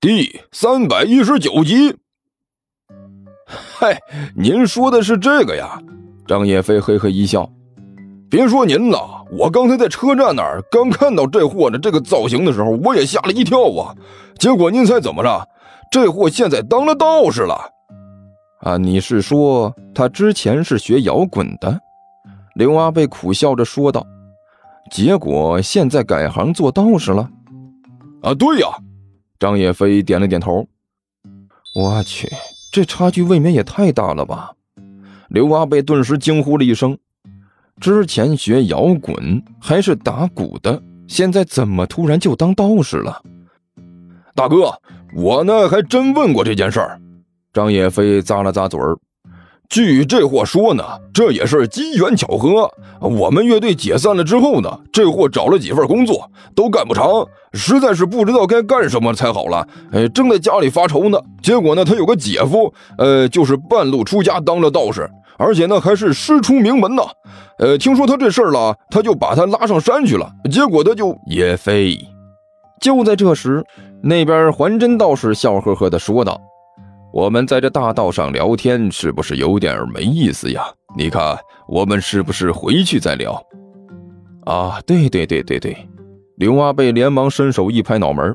[0.00, 1.94] 第三百一十九集。
[3.46, 4.00] 嗨，
[4.34, 5.78] 您说的是这个呀？
[6.26, 7.46] 张叶飞嘿嘿一笑。
[8.30, 13.94] 别说您了，我刚才在车站那儿刚看到这货的这个造型的时候，我也吓了一跳啊。
[14.38, 15.46] 结果您猜怎么着？
[15.90, 17.60] 这货现在当了道士了。
[18.60, 21.78] 啊，你是说他之前是学摇滚的？
[22.54, 24.06] 刘阿贝苦笑着说道。
[24.90, 27.28] 结果现在改行做道士了。
[28.22, 28.68] 啊，对呀。
[29.40, 30.68] 张野飞点了点头。
[31.74, 32.30] 我去，
[32.70, 34.52] 这差距未免也太大了吧！
[35.30, 36.98] 刘阿贝顿时惊呼了一声
[37.80, 43.22] ：“之前学摇滚还是打鼓的，现在怎么突然就当道士了？”
[44.34, 44.72] 大哥，
[45.14, 47.00] 我呢还真问过这件事儿。
[47.52, 48.98] 张野飞咂了咂嘴儿。
[49.70, 50.84] 据这货说呢，
[51.14, 52.68] 这也是机缘巧合。
[53.00, 59.64] 我们乐队解散了之后呢，这货找了几份工作都干不长，实在是不知道该干什么才好了。
[59.92, 67.04] 哎，正在家里发愁呢，结果呢，他有个姐夫，呃，就是半路出家当了道士，而且呢还是师出名门呐。
[67.60, 70.28] 呃，听说他这事儿了，他就把他拉上山去了。
[70.50, 71.96] 结果他就也飞。
[72.80, 73.64] 就在这时，
[74.02, 76.40] 那边还真道士笑呵呵地说道。
[77.12, 80.62] 我们在这大道上聊天，是不是有点没意思呀？
[80.96, 81.36] 你看，
[81.66, 83.42] 我们是不是回去再聊？
[84.46, 85.76] 啊，对对对对对！
[86.36, 88.34] 刘阿贝连忙伸手一拍脑门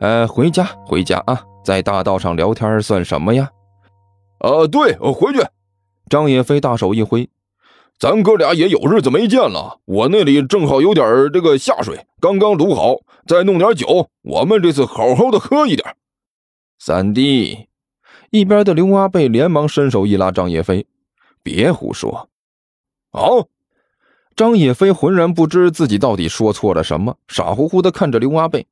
[0.00, 3.50] 呃，回家回家啊，在大道上聊天算什么呀？
[4.40, 5.44] 呃，对，回去。
[6.08, 7.28] 张野飞大手一挥，
[7.98, 9.78] 咱哥俩也有日子没见了。
[9.84, 15.94] 我那里正好有点这个下水，刚刚卤好，再弄点酒，我们这次好好的喝一点。
[16.78, 17.67] 三弟。
[18.30, 20.86] 一边的刘阿贝连忙伸手一拉张叶飞
[21.42, 22.28] ：“别胡说！”
[23.12, 23.48] 哦，
[24.36, 28.66] 张叶飞浑然不知自己到底说错了什么，傻乎乎的看着刘阿贝。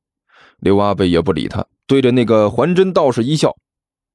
[0.59, 3.55] 刘阿贝也不理他，对着那个还真道士一笑：“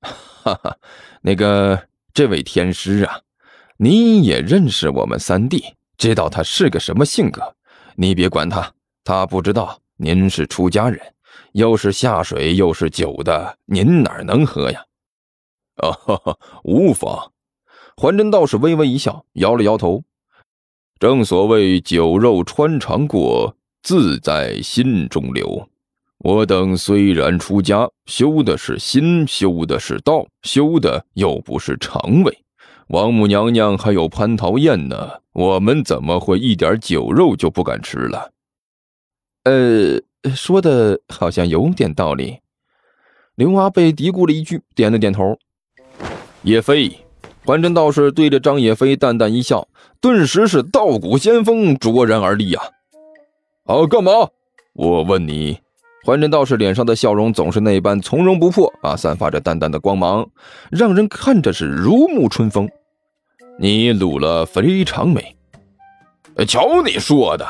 [0.01, 0.77] 哈哈，
[1.23, 3.20] 那个这位天师啊，
[3.77, 7.57] 你也认识我们三弟，知道他是个什么性格。
[7.97, 8.73] 你别管他，
[9.05, 11.01] 他不知道您是出家人，
[11.52, 14.85] 又是下水又是酒的，您哪能喝呀？”
[15.83, 17.33] 啊哈哈，无妨。
[17.97, 20.03] 还真道士微微一笑，摇了摇头。
[20.98, 25.69] 正所谓酒肉穿肠过，自在心中留。
[26.19, 32.45] 我等虽然出家，修的是心，修的是道，修的又不是肠胃。
[32.89, 38.31] 王母娘娘还有蟠桃宴呢，我们怎么会一点酒肉就不敢吃了？
[39.45, 40.01] 呃，
[40.35, 42.39] 说的好像有点道理。
[43.35, 45.37] 刘阿贝嘀咕了一句，点了点头。
[46.45, 46.91] 叶飞，
[47.45, 49.69] 还真道士对着张叶飞淡淡一笑，
[50.01, 52.61] 顿时是道骨仙风卓然而立呀！
[53.67, 54.11] 啊，干嘛？
[54.73, 55.58] 我问你。
[56.05, 60.29] 还真道士脸上的笑容总是那般从容不迫啊，散发着淡淡的光芒，
[60.69, 62.69] 让人看着是如沐春风。
[63.57, 65.36] 你卤了非常美。
[66.48, 67.47] 瞧你说的！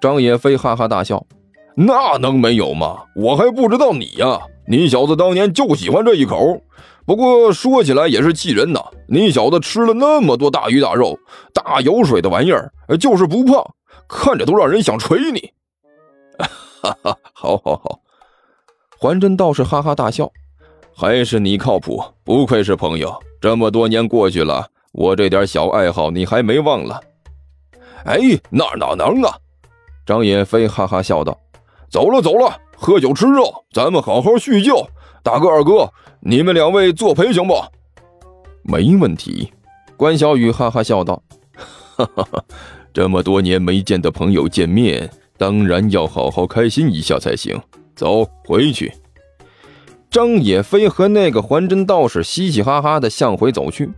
[0.00, 1.26] 张叶飞哈哈大笑。
[1.74, 3.02] 那能没有吗？
[3.16, 4.38] 我还不知道你呀，
[4.68, 6.62] 你小子当年就喜欢这一口。
[7.08, 8.84] 不过说起来也是气人呐！
[9.08, 11.18] 你小子吃了那么多大鱼大肉、
[11.54, 12.70] 大油水的玩意儿，
[13.00, 13.64] 就是不胖，
[14.06, 15.50] 看着都让人想捶你。
[16.82, 18.00] 哈哈，好，好，好！
[19.00, 20.30] 还真道士哈哈大笑，
[20.94, 23.18] 还是你靠谱，不愧是朋友。
[23.40, 27.00] 这么多年过去了，我这点小爱好你还没忘了？
[28.04, 28.18] 哎，
[28.50, 29.34] 那哪能啊！
[30.04, 31.34] 张野飞哈哈笑道
[31.88, 34.86] ：“走了，走了，喝酒吃肉，咱们好好叙旧。
[35.22, 35.90] 大哥、二哥。”
[36.20, 37.54] 你们两位作陪行不？
[38.64, 39.52] 没问题。
[39.96, 41.22] 关小雨哈哈笑道
[41.96, 42.44] ：“哈哈哈，
[42.92, 47.58] 这么多年没见的朋友见面，当然要好好开心一下才行。
[47.94, 48.92] 走，回去。”
[50.10, 53.90] 张野飞和那个还真道士嘻嘻哈哈的向回走去，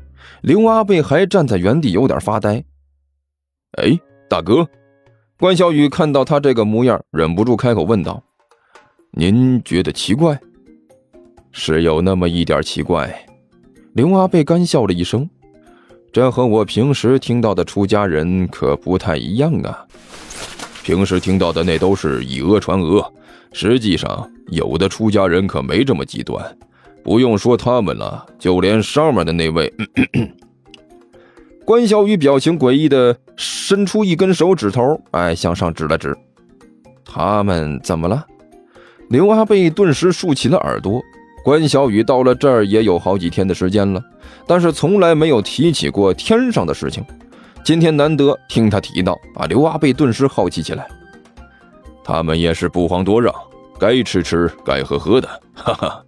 [0.42, 2.62] 刘阿贝还站在原地有点发呆。
[3.78, 3.98] 哎，
[4.28, 4.68] 大哥，
[5.38, 8.22] 关小雨看到他这个模样，忍不住开口问道
[9.12, 10.38] ：“您觉得奇怪？”
[11.52, 13.26] 是有那么一点奇怪，
[13.92, 15.28] 刘阿贝干笑了一声，
[16.12, 19.86] 这和我平时听到的出家人可不太一样啊。
[20.82, 23.04] 平时听到的那都是以讹传讹，
[23.52, 26.56] 实际上有的出家人可没这么极端。
[27.02, 29.72] 不用说他们了，就连上面的那位，
[31.64, 36.16] 关小雨表情诡异的伸出一根手指头，哎，向上指了指。
[37.04, 38.26] 他们怎么了？
[39.08, 41.02] 刘阿贝顿时竖起了耳朵。
[41.42, 44.02] 关小雨到了这儿也有好几天的时间了，
[44.46, 47.04] 但是从来没有提起过天上的事情。
[47.64, 50.86] 今天难得听他提到，啊，刘阿贝顿时好奇起来。
[52.04, 53.34] 他们也是不遑多让，
[53.78, 55.28] 该吃吃，该喝喝的。
[55.54, 56.04] 哈哈。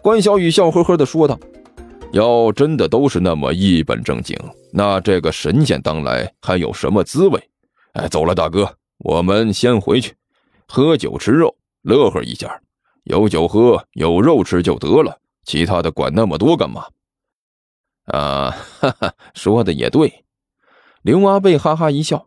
[0.00, 1.38] 关小雨笑呵呵地说道
[2.12, 4.38] ：“要真的都是那么一本正经，
[4.72, 7.40] 那这个神仙当来还有什么滋味？
[7.94, 10.14] 哎，走了，大哥，我们先回去，
[10.68, 12.60] 喝酒吃肉，乐呵一下。
[13.06, 16.86] 有酒喝，有肉吃就得了，其他的管那么多干嘛？”
[18.06, 20.24] 啊，哈哈，说的也对。
[21.02, 22.26] 刘阿贝哈哈一笑：“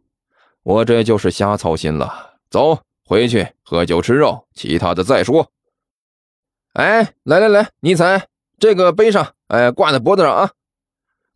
[0.64, 2.36] 我这就是瞎操心了。
[2.50, 5.52] 走，回去喝酒吃肉，其他的再说。”
[6.74, 8.28] 哎，来来来，尼采，
[8.58, 10.52] 这个背上，哎，挂在脖子上啊。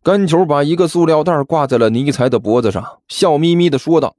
[0.02, 4.16] 甘球把一个塑料袋挂在了尼采的脖子上，笑眯眯的说道：“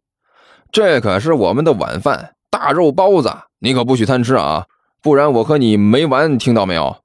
[0.72, 4.66] 这可是我们的晚饭，大肉包子，你可不许贪吃啊，
[5.06, 6.98] 不然我和你没完，听到没有？”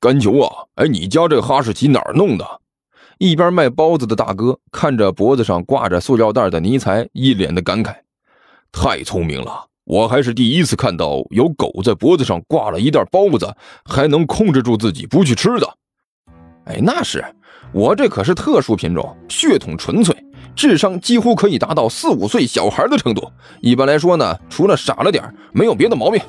[0.00, 2.60] 甘球啊，哎，你家这哈士奇哪儿弄的？
[3.18, 7.94] 一边卖包子的大哥看着脖子上挂着塑料袋的尼采，一脸的感慨
[8.72, 15.76] ：“太聪明了，我还是第一次看到有狗在脖子上挂了一袋包子，还能控制住自己不去吃的。”
[16.64, 17.22] 哎，那是
[17.74, 20.16] 我这可是特殊品种，血统纯粹，
[20.54, 23.30] 智商几乎可以达到四五岁小孩的程度。
[23.60, 25.22] 一般来说呢，除了傻了点
[25.52, 26.20] 没有别的毛病。”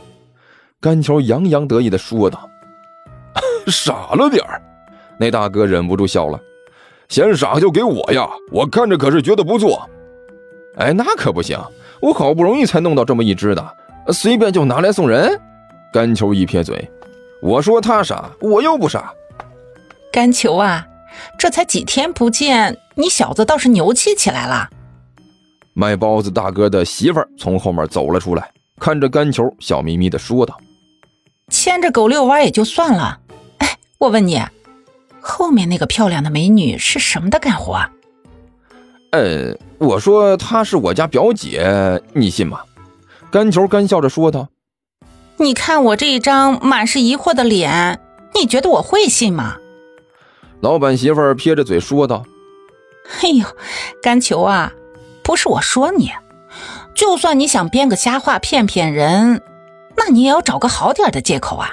[0.81, 2.50] 甘球洋洋得意地说道。
[3.68, 4.44] 傻了点，
[5.18, 6.40] 那大哥忍不住笑了。
[7.10, 9.88] 嫌傻就给我呀，我看着可是觉得不错。
[10.78, 11.58] 哎，那可不行，
[12.02, 13.78] 我好不容易才弄到这么一只的，
[14.12, 15.40] 随便就拿来送人。
[15.94, 16.90] 甘球一撇嘴，
[17.42, 19.14] 我说他傻，我又不傻。
[20.12, 20.86] 甘球啊，
[21.38, 24.69] 这才几天不见，你小子倒是牛气起来了。
[25.74, 30.60] 卖包子大哥的媳妇儿从后面走了出来，看着干球，笑眯眯的说道
[31.50, 33.19] ：“牵着狗遛弯也就算了。”
[33.57, 34.39] 哎我问你，
[35.19, 37.83] 后面那个漂亮的美女是什么的干活？
[39.12, 42.62] 呃，我说她是我家表姐，你信吗？
[43.31, 44.50] 干球干笑着说道。
[45.38, 48.00] 你看我这一张满是疑惑的脸，
[48.36, 49.57] 你觉得我会信吗？
[50.63, 52.24] 老板媳妇撇着嘴说道。
[53.21, 53.45] 哎呦，
[54.01, 54.71] 甘球啊，
[55.21, 56.10] 不是我说你，
[56.95, 59.42] 就算你想编个瞎话骗骗人，
[59.98, 61.71] 那你也要找个好点的借口啊！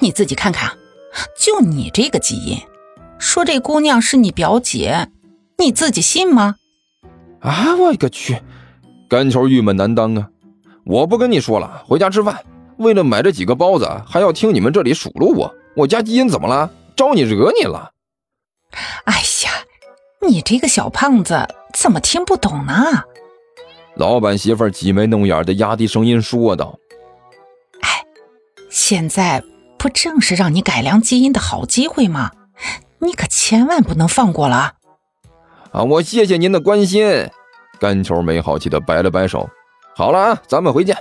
[0.00, 0.70] 你自己看看。
[1.40, 2.58] 就你这个基因，
[3.18, 5.08] 说这姑娘是你表姐，
[5.56, 6.56] 你自己信吗？
[7.40, 8.42] 啊，我个去！
[9.08, 10.28] 甘球郁闷难当啊！
[10.84, 12.44] 我不跟你说了，回家吃饭。
[12.76, 15.54] 为了买这几个包子，还要听你们这里数落我。
[15.74, 16.70] 我家基因怎么了？
[16.94, 17.90] 招你惹你了？
[19.04, 19.64] 哎呀，
[20.28, 23.04] 你这个小胖子怎么听不懂呢？
[23.96, 26.78] 老板媳妇挤眉弄眼的压低声音说道
[27.82, 28.04] ：“哎，
[28.70, 29.42] 现在。”
[29.78, 32.32] 不正是让你改良基因的好机会吗？
[32.98, 34.74] 你可千万不能放过了！
[35.70, 37.30] 啊，我谢谢您的关心。
[37.78, 39.48] 干球没好气的摆了摆手。
[39.94, 40.96] 好了啊，咱们回见。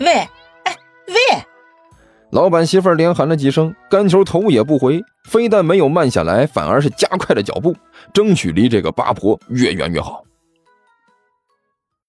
[0.00, 0.28] 喂！
[2.32, 7.76] 老板媳妇连喊了几声，干球头也不回，非但没有慢下来，反而是加快了脚步，
[8.14, 10.24] 争取离这个八婆越远越好。